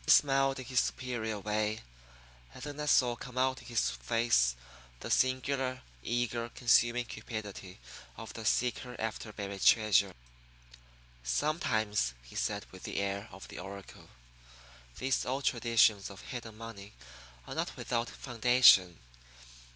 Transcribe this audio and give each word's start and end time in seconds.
He 0.05 0.09
smiled 0.09 0.57
in 0.57 0.65
his 0.65 0.79
superior 0.79 1.37
way; 1.39 1.81
and 2.55 2.63
then 2.63 2.79
I 2.79 2.87
saw 2.87 3.15
come 3.15 3.37
out 3.37 3.59
in 3.61 3.67
his 3.67 3.91
face 3.91 4.55
the 4.99 5.11
singular, 5.11 5.83
eager, 6.01 6.49
consuming 6.49 7.05
cupidity 7.05 7.77
of 8.17 8.33
the 8.33 8.43
seeker 8.43 8.95
after 8.99 9.31
buried 9.31 9.61
treasure. 9.61 10.15
"Sometimes," 11.23 12.15
he 12.23 12.35
said 12.35 12.65
with 12.71 12.81
the 12.81 12.97
air 12.99 13.29
of 13.31 13.47
the 13.49 13.59
oracle, 13.59 14.09
"these 14.97 15.23
old 15.23 15.43
traditions 15.45 16.09
of 16.09 16.21
hidden 16.21 16.57
money 16.57 16.93
are 17.45 17.53
not 17.53 17.75
without 17.77 18.09
foundation. 18.09 18.97